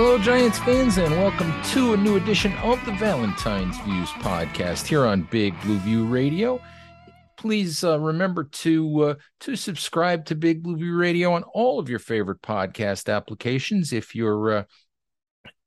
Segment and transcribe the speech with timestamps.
[0.00, 5.04] Hello, Giants fans, and welcome to a new edition of the Valentine's Views podcast here
[5.04, 6.62] on Big Blue View Radio.
[7.36, 11.88] Please uh, remember to uh, to subscribe to Big Blue View Radio on all of
[11.88, 13.92] your favorite podcast applications.
[13.92, 14.64] If you're uh,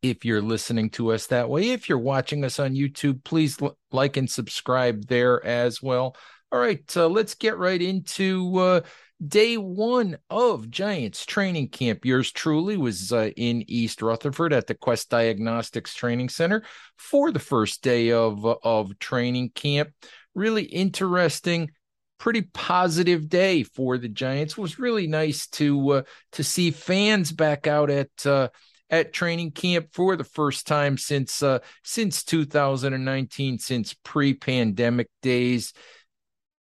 [0.02, 3.78] if you're listening to us that way, if you're watching us on YouTube, please l-
[3.92, 6.16] like and subscribe there as well.
[6.54, 8.82] All right, uh, let's get right into uh,
[9.26, 12.06] day one of Giants training camp.
[12.06, 16.64] Yours truly was uh, in East Rutherford at the Quest Diagnostics Training Center
[16.98, 19.92] for the first day of of training camp.
[20.34, 21.72] Really interesting,
[22.18, 24.54] pretty positive day for the Giants.
[24.54, 26.02] It was really nice to uh,
[26.34, 28.50] to see fans back out at uh,
[28.90, 35.74] at training camp for the first time since uh, since 2019, since pre-pandemic days.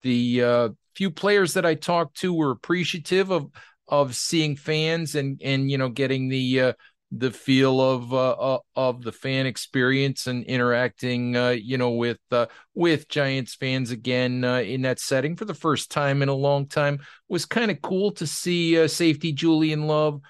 [0.03, 0.69] The uh,
[1.01, 3.51] few players that I talked to were appreciative of
[3.89, 6.73] of seeing fans and and you know getting the uh,
[7.11, 12.19] the feel of uh, uh, of the fan experience and interacting uh, you know with
[12.33, 16.35] uh, with Giants fans again uh, in that setting for the first time in a
[16.35, 16.99] long time.
[17.31, 20.21] Was kind of cool to see uh, safety Julian Love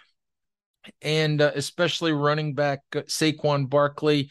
[1.02, 4.30] and especially running back Saquon Barkley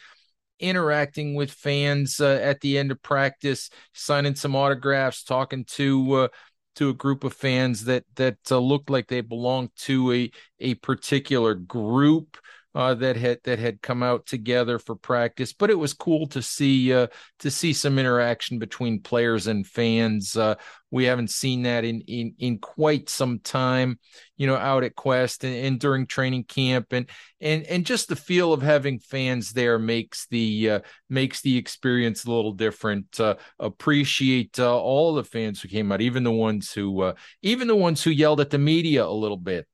[0.60, 6.28] interacting with fans uh, at the end of practice, signing some autographs, talking to uh,
[6.76, 10.76] to a group of fans that that uh, looked like they belonged to a a
[10.76, 12.38] particular group
[12.76, 15.54] uh, that had that had come out together for practice.
[15.54, 17.08] But it was cool to see uh,
[17.40, 20.36] to see some interaction between players and fans.
[20.36, 20.56] Uh,
[20.92, 23.98] we haven't seen that in in in quite some time,
[24.38, 27.10] you know, out at Quest and, and during training camp, and
[27.42, 32.26] and and just the feel of having fans there makes the uh, makes the experience
[32.26, 33.20] a little different.
[33.20, 37.76] Uh, appreciate uh, all the fans who came out, even the ones who even the
[37.76, 39.68] ones who yelled at the media a little bit,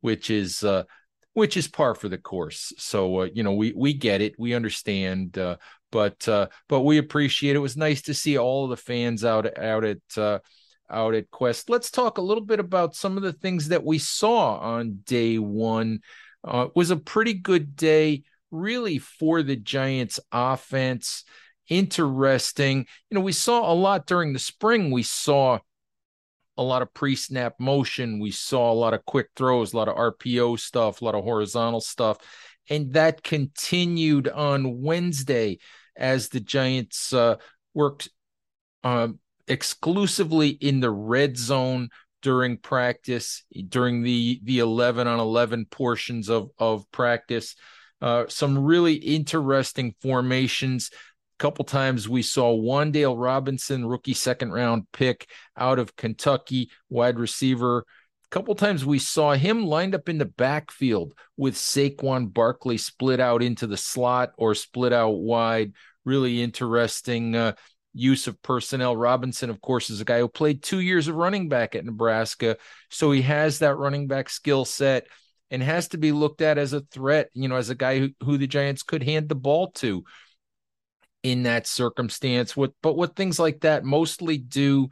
[0.00, 0.62] which is
[1.36, 2.72] which is par for the course.
[2.78, 5.58] So uh, you know we we get it, we understand, uh,
[5.92, 7.56] but uh, but we appreciate it.
[7.56, 7.58] it.
[7.58, 10.38] was nice to see all of the fans out out at uh,
[10.90, 11.68] out at Quest.
[11.68, 15.36] Let's talk a little bit about some of the things that we saw on day
[15.36, 16.00] one.
[16.42, 21.22] Uh, it was a pretty good day, really, for the Giants offense.
[21.68, 22.86] Interesting.
[23.10, 24.90] You know, we saw a lot during the spring.
[24.90, 25.58] We saw
[26.58, 28.20] a lot of pre-snap motion.
[28.20, 31.24] We saw a lot of quick throws, a lot of RPO stuff, a lot of
[31.24, 32.18] horizontal stuff,
[32.68, 35.58] and that continued on Wednesday
[35.96, 37.36] as the Giants uh,
[37.74, 38.08] worked
[38.84, 39.08] uh,
[39.48, 41.90] exclusively in the red zone
[42.22, 47.54] during practice, during the the eleven on eleven portions of of practice.
[48.00, 50.90] Uh, some really interesting formations
[51.38, 57.78] couple times we saw Wan'Dale Robinson, rookie second round pick out of Kentucky, wide receiver.
[57.80, 63.20] A couple times we saw him lined up in the backfield with Saquon Barkley split
[63.20, 65.72] out into the slot or split out wide.
[66.04, 67.52] Really interesting uh,
[67.92, 68.96] use of personnel.
[68.96, 72.56] Robinson, of course, is a guy who played two years of running back at Nebraska.
[72.90, 75.06] So he has that running back skill set
[75.50, 78.10] and has to be looked at as a threat, you know, as a guy who,
[78.24, 80.04] who the Giants could hand the ball to
[81.26, 82.56] in that circumstance.
[82.56, 84.88] What but what things like that mostly do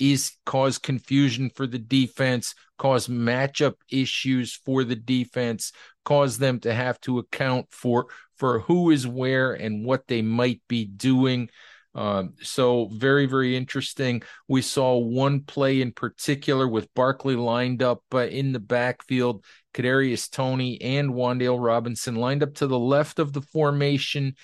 [0.00, 5.70] is cause confusion for the defense, cause matchup issues for the defense,
[6.04, 8.06] cause them to have to account for
[8.36, 11.48] for who is where and what they might be doing.
[11.94, 14.22] Um, so very, very interesting.
[14.48, 20.28] We saw one play in particular with Barkley lined up uh, in the backfield, Kadarius
[20.28, 24.34] Toney and Wan'Dale Robinson lined up to the left of the formation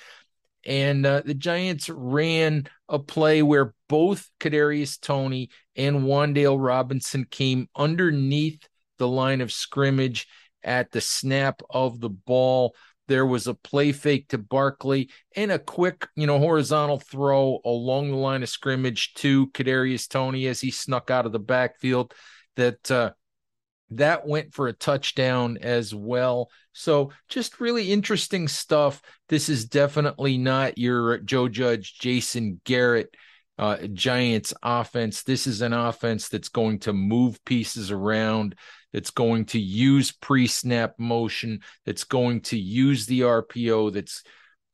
[0.64, 7.68] and uh, the Giants ran a play where both Kadarius Toney and Wan'Dale Robinson came
[7.76, 8.66] underneath
[8.98, 10.28] the line of scrimmage
[10.62, 12.74] at the snap of the ball.
[13.08, 18.10] there was a play fake to Barkley and a quick, you know, horizontal throw along
[18.10, 22.14] the line of scrimmage to Kadarius Toney as he snuck out of the backfield.
[22.56, 23.12] That uh,
[23.98, 26.50] that went for a touchdown as well.
[26.72, 29.02] So just really interesting stuff.
[29.28, 33.14] This is definitely not your Joe Judge, Jason Garrett
[33.58, 35.22] uh, Giants offense.
[35.22, 38.56] This is an offense that's going to move pieces around,
[38.92, 44.22] that's going to use pre-snap motion, that's going to use the RPO, that's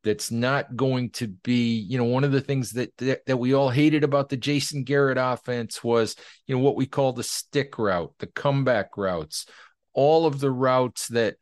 [0.05, 3.55] that's not going to be, you know, one of the things that, that that we
[3.55, 6.15] all hated about the Jason Garrett offense was,
[6.47, 9.47] you know, what we call the stick route, the comeback routes,
[9.93, 11.37] all of the routes that,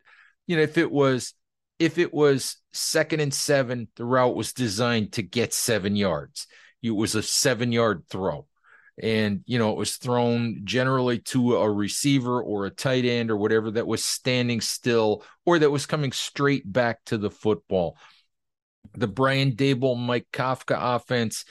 [0.47, 1.33] you know, if it was
[1.79, 6.47] if it was second and seven, the route was designed to get seven yards
[6.81, 8.47] it was a seven yard throw.
[9.01, 13.37] And, you know, it was thrown generally to a receiver or a tight end or
[13.37, 17.97] whatever that was standing still or that was coming straight back to the football.
[18.93, 21.45] The Brian Daboll, Mike Kafka offense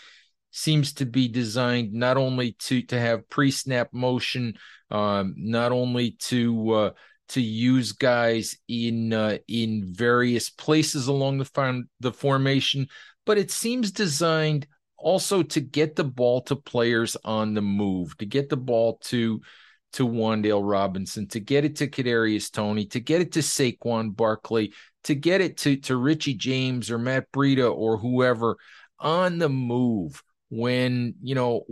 [0.51, 4.55] seems to be designed not only to to have pre-snap motion,
[4.91, 6.91] um, not only to uh,
[7.29, 12.89] to use guys in uh, in various places along the the formation,
[13.25, 18.27] but it seems designed also to get the ball to players on the move, to
[18.27, 19.41] get the ball to
[19.95, 24.73] to Wan'Dale Robinson, to get it to Kadarius Toney, to get it to Saquon Barkley,
[25.05, 28.57] to get it to to Richie James or Matt Breida or whoever
[28.99, 31.65] on the move when you know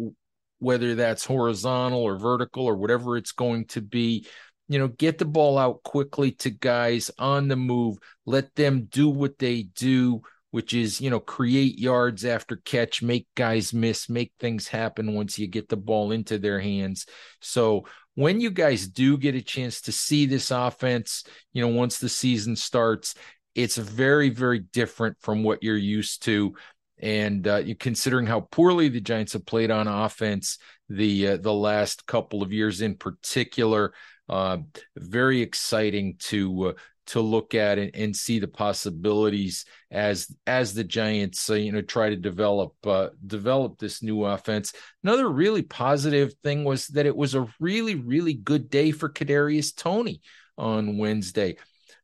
[0.58, 4.26] whether that's horizontal or vertical or whatever it's going to be
[4.68, 7.96] you know get the ball out quickly to guys on the move
[8.26, 10.22] let them do what they do
[10.54, 15.36] which is, you know, create yards after catch, make guys miss, make things happen once
[15.36, 17.06] you get the ball into their hands.
[17.40, 21.98] So when you guys do get a chance to see this offense, you know, once
[21.98, 23.16] the season starts,
[23.56, 26.54] it's very, very different from what you're used to.
[27.00, 30.58] And uh, considering how poorly the Giants have played on offense
[30.88, 33.92] the uh, the last couple of years in particular,
[34.28, 34.58] uh,
[34.96, 36.72] very exciting to uh,
[37.06, 41.82] to look at and, and see the possibilities as as the Giants uh, you know
[41.82, 44.72] try to develop uh, develop this new offense.
[45.02, 49.74] Another really positive thing was that it was a really really good day for Kadarius
[49.74, 50.20] Toney
[50.56, 51.56] on Wednesday.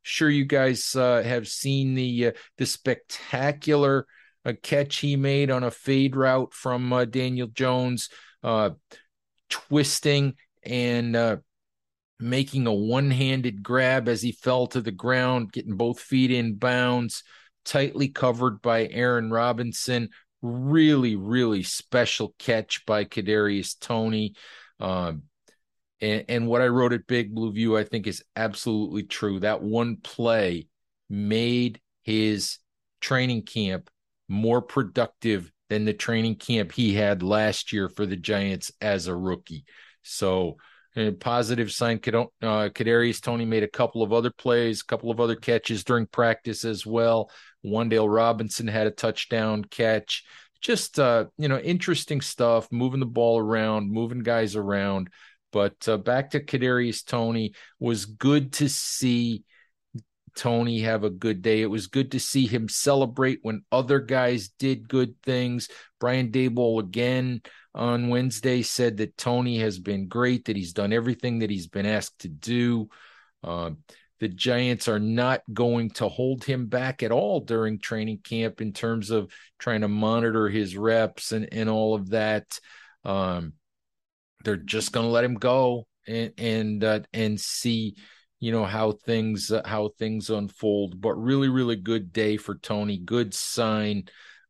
[0.03, 4.05] Sure, you guys uh, have seen the uh, the spectacular
[4.45, 8.09] uh, catch he made on a fade route from uh, Daniel Jones,
[9.49, 11.41] twisting and
[12.21, 17.23] making a one-handed grab as he fell to the ground, getting both feet in bounds,
[17.65, 20.09] tightly covered by Aaron Robinson.
[20.41, 24.35] Really, really special catch by Kadarius Toney.
[24.79, 25.23] Um,
[25.99, 29.39] and, and what I wrote at Big Blue View, I think, is absolutely true.
[29.39, 30.67] That one play
[31.09, 32.57] made his
[33.01, 33.89] training camp
[34.27, 39.15] more productive than the training camp he had last year for the Giants as a
[39.15, 39.65] rookie.
[40.01, 40.57] So
[40.95, 41.97] a positive sign.
[41.97, 46.05] Uh, Kadarius Toney made a couple of other plays, a couple of other catches during
[46.05, 47.31] practice as well.
[47.65, 50.23] Wan'Dale Robinson had a touchdown catch.
[50.61, 52.71] Just uh, you know, interesting stuff.
[52.71, 55.09] Moving the ball around, moving guys around.
[55.51, 59.43] But uh, back to Kadarius Toney was good to see.
[60.35, 61.61] Toney have a good day.
[61.61, 65.67] It was good to see him celebrate when other guys did good things.
[65.99, 67.41] Brian Daboll again
[67.73, 71.85] on Wednesday said that Toney has been great, that he's done everything that he's been
[71.85, 72.89] asked to do.
[73.43, 73.71] Uh,
[74.19, 78.71] the Giants are not going to hold him back at all during training camp in
[78.71, 82.59] terms of trying to monitor his reps and, and all of that.
[83.03, 83.53] Um,
[84.43, 87.95] they're just going to let him go and and uh, and see
[88.39, 92.97] you know how things uh, how things unfold but really really good day for toney
[92.97, 94.03] good sign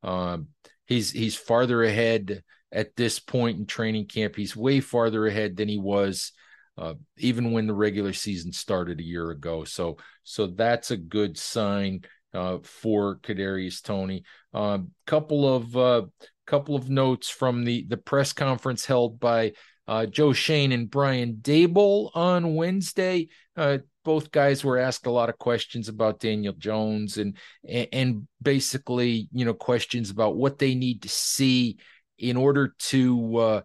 [0.04, 0.48] um,
[0.86, 4.36] he's he's farther ahead at this point in training camp.
[4.36, 6.32] He's way farther ahead than he was
[6.78, 9.64] uh, even when the regular season started a year ago.
[9.64, 12.02] So so that's a good sign
[12.34, 14.24] uh, for Kadarius Toney.
[14.54, 16.04] A um, couple of uh,
[16.48, 19.54] couple of notes from the the press conference held by
[19.88, 23.28] uh, Joe Schoen and Brian Daboll on Wednesday.
[23.56, 27.38] Uh, both guys were asked a lot of questions about Daniel Jones and
[27.68, 31.78] and basically you know questions about what they need to see
[32.22, 33.62] in order to uh,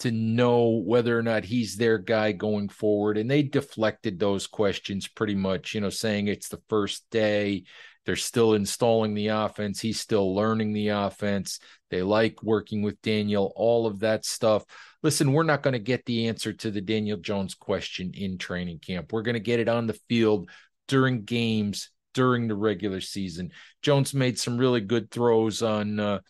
[0.00, 3.16] to know whether or not he's their guy going forward.
[3.16, 7.64] And they deflected those questions pretty much, you know, saying it's the first day.
[8.04, 9.80] They're still installing the offense.
[9.80, 11.58] He's still learning the offense.
[11.90, 14.64] They like working with Daniel, all of that stuff.
[15.02, 18.80] Listen, we're not going to get the answer to the Daniel Jones question in training
[18.80, 19.12] camp.
[19.12, 20.50] We're going to get it on the field
[20.86, 23.52] during games during the regular season.
[23.82, 26.20] Jones made some really good throws on uh,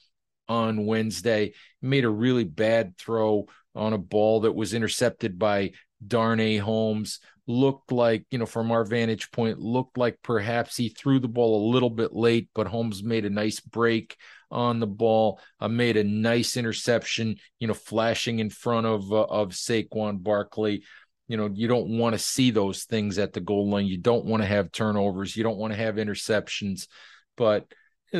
[0.48, 1.52] on Wednesday.
[1.80, 5.72] He made a really bad throw on a ball that was intercepted by
[6.06, 7.20] Darnay Holmes.
[7.46, 11.68] Looked like, you know, from our vantage point, looked like perhaps he threw the ball
[11.68, 14.16] a little bit late, but Holmes made a nice break
[14.50, 19.24] on the ball, uh, made a nice interception, you know, flashing in front of uh,
[19.24, 20.84] of Saquon Barkley.
[21.28, 23.86] You know, you don't want to see those things at the goal line.
[23.86, 25.36] You don't want to have turnovers.
[25.36, 26.86] You don't want to have interceptions.
[27.36, 27.66] But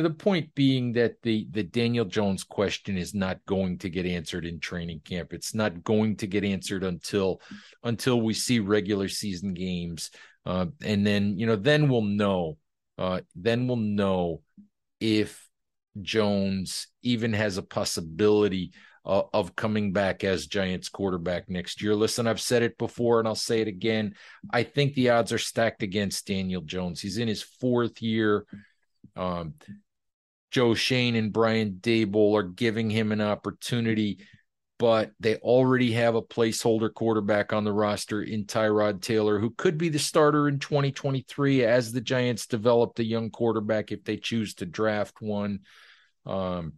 [0.01, 4.45] the point being that the the Daniel Jones question is not going to get answered
[4.45, 5.33] in training camp.
[5.33, 7.41] It's not going to get answered until
[7.83, 10.11] until we see regular season games,
[10.45, 12.57] uh, and then you know then we'll know.
[12.97, 14.41] Uh, then we'll know
[14.99, 15.47] if
[16.01, 18.71] Jones even has a possibility
[19.05, 21.95] uh, of coming back as Giants quarterback next year.
[21.95, 24.15] Listen, I've said it before and I'll say it again.
[24.51, 27.01] I think the odds are stacked against Daniel Jones.
[27.01, 28.45] He's in his fourth year.
[29.15, 29.53] Um,
[30.51, 34.19] Joe Schoen and Brian Daboll are giving him an opportunity,
[34.79, 39.77] but they already have a placeholder quarterback on the roster in Tyrod Taylor, who could
[39.77, 44.53] be the starter in 2023 as the Giants develop the young quarterback if they choose
[44.55, 45.59] to draft one.
[46.25, 46.73] Um,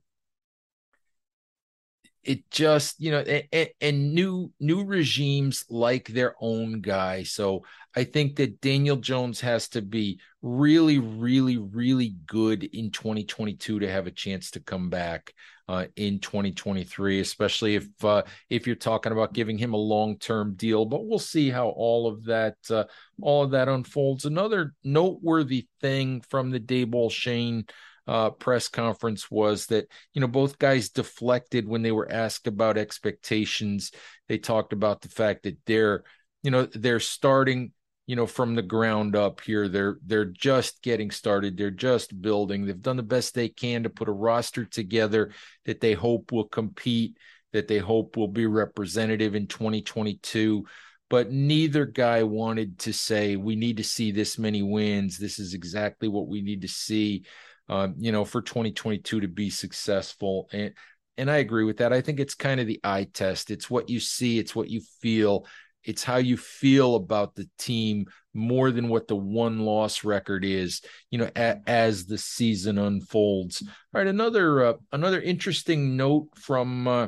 [2.28, 7.24] it just you know and, and, new new regimes like their own guy.
[7.24, 7.64] So
[7.96, 13.92] i think that daniel jones has to be really really really good in 2022 to
[13.92, 15.34] have a chance to come back
[15.70, 20.86] uh, in 2023 especially if uh, if you're talking about giving him a long-term deal.
[20.86, 22.86] But we'll see how all of that uh,
[23.22, 24.24] all of that unfolds.
[24.24, 27.66] Another noteworthy thing from the Daboll Schoen
[28.08, 32.78] uh, press conference was that you know both guys deflected when they were asked about
[32.78, 33.92] expectations.
[34.28, 36.04] They talked about the fact that they're
[36.42, 37.74] you know they're starting
[38.06, 39.68] you know from the ground up here.
[39.68, 41.58] They're they're just getting started.
[41.58, 42.66] They're just building.
[42.66, 45.34] They've done the best they can to put a roster together
[45.66, 47.18] that they hope will compete.
[47.52, 50.66] That they hope will be representative in 2022
[51.10, 55.18] but neither guy wanted to say we need to see this many wins.
[55.18, 57.24] This is exactly what we need to see
[57.70, 60.50] um, you know, for 2022 to be successful.
[60.52, 60.74] And
[61.20, 61.94] and I agree with that.
[61.94, 63.50] I think it's kind of the eye test.
[63.50, 65.48] It's what you see, it's what you feel,
[65.84, 68.06] it's how you feel about the team
[68.36, 73.64] more than what the won loss record is, you know, a, as the season unfolds.
[73.64, 73.70] All
[74.02, 77.08] right, another uh, another interesting note from uh,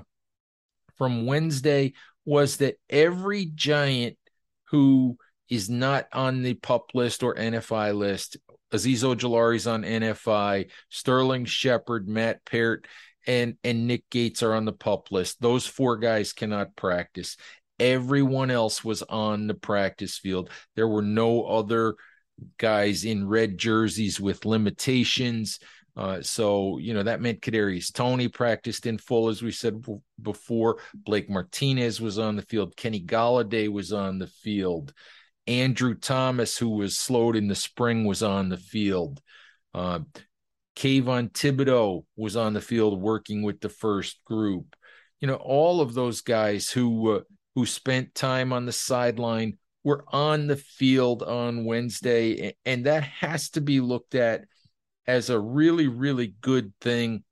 [0.98, 1.94] from Wednesday
[2.26, 4.18] was that every giant
[4.66, 5.18] who
[5.50, 8.38] is not on the pup list or NFI list
[8.72, 12.88] Azeez Ojulari's on NFI, Sterling Shepard, Matt Peart,
[13.28, 15.42] and and Nick Gates are on the pup list.
[15.42, 17.38] Those four guys cannot practice.
[17.80, 20.50] Everyone else was on the practice field.
[20.76, 21.96] There were no other
[22.58, 25.60] guys in red jerseys with limitations.
[25.96, 29.84] Uh, so you know that meant Kadarius Toney practiced in full, as we said
[30.22, 30.80] before.
[30.94, 32.76] Blake Martinez was on the field.
[32.78, 34.94] Kenny Golladay was on the field.
[35.48, 39.22] Andrew Thomas, who was slowed in the spring, was on the field.
[39.74, 40.00] Uh,
[40.76, 44.76] Kayvon Thibodeaux was on the field working with the first group.
[45.20, 47.22] You know, all of those guys who uh,
[47.56, 53.50] who spent time on the sideline were on the field on Wednesday, and that has
[53.52, 54.46] to be looked at
[55.08, 57.24] as a really, really good thing.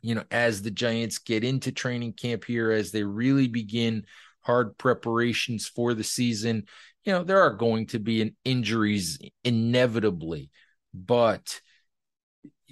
[0.00, 4.04] You know, as the Giants get into training camp here, as they really begin
[4.40, 6.64] hard preparations for the season,
[7.04, 10.50] you know, there are going to be an injuries inevitably,
[10.92, 11.60] but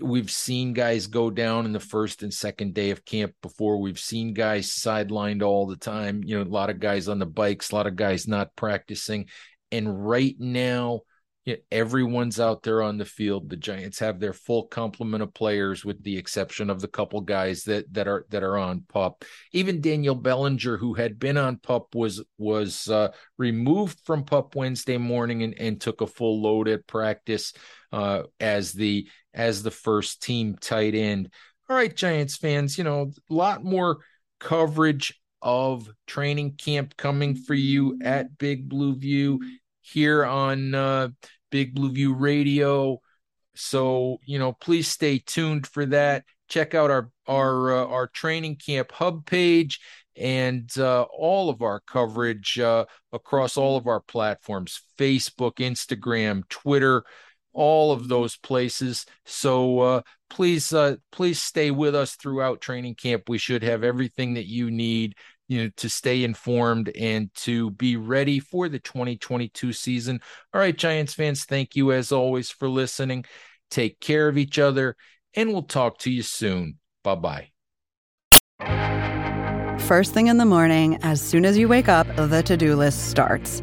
[0.00, 3.78] we've seen guys go down in the first and second day of camp before.
[3.78, 6.22] We've seen guys sidelined all the time.
[6.24, 9.26] You know, a lot of guys on the bikes, a lot of guys not practicing.
[9.70, 11.02] And right now,
[11.44, 13.48] yeah, everyone's out there on the field.
[13.48, 17.64] The Giants have their full complement of players, with the exception of the couple guys
[17.64, 19.24] that that are that are on pup.
[19.52, 23.08] Even Daniel Bellinger, who had been on pup, was was uh,
[23.38, 27.52] removed from pup Wednesday morning and, and took a full load at practice
[27.90, 31.28] uh, as the as the first team tight end.
[31.68, 33.98] All right, Giants fans, you know a lot more
[34.38, 39.40] coverage of training camp coming for you at Big Blue View
[39.82, 41.08] here on uh,
[41.50, 43.00] Big Blue View Radio.
[43.54, 46.24] So you know, please stay tuned for that.
[46.48, 49.80] Check out our our uh, our training camp hub page
[50.16, 57.04] and uh, all of our coverage uh, across all of our platforms: Facebook, Instagram, Twitter,
[57.52, 59.06] all of those places.
[59.24, 63.28] So uh, please, uh, please stay with us throughout training camp.
[63.28, 65.14] We should have everything that you need
[65.48, 70.20] you know, to stay informed and to be ready for the 2022 season.
[70.52, 73.24] All right, Giants fans, thank you as always for listening.
[73.70, 74.96] Take care of each other,
[75.34, 76.78] and we'll talk to you soon.
[77.02, 77.48] Bye bye.
[79.80, 83.10] First thing in the morning, as soon as you wake up, the to do list
[83.10, 83.62] starts.